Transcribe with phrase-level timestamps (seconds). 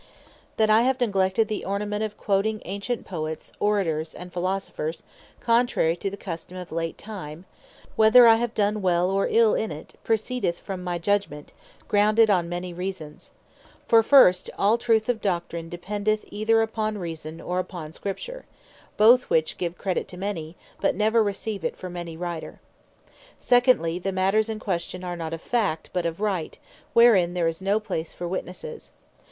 [0.57, 5.03] That I have neglected the Ornament of quoting ancient Poets, Orators, and Philosophers,
[5.39, 7.45] contrary to the custome of late time,
[7.95, 11.53] (whether I have done well or ill in it,) proceedeth from my judgment,
[11.87, 13.33] grounded on many reasons.
[13.87, 18.45] For first, all Truth of Doctrine dependeth either upon Reason, or upon Scripture;
[18.97, 22.59] both which give credit to many, but never receive it from any Writer.
[23.37, 26.57] Secondly, the matters in question are not of Fact, but of Right,
[26.93, 28.93] wherein there is no place for Witnesses.